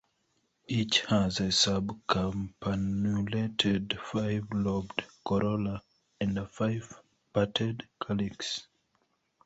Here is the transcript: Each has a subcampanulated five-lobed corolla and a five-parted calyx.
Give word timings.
Each 0.67 1.01
has 1.01 1.39
a 1.41 1.49
subcampanulated 1.51 3.99
five-lobed 3.99 5.03
corolla 5.23 5.83
and 6.19 6.39
a 6.39 6.47
five-parted 6.47 7.87
calyx. 8.03 8.65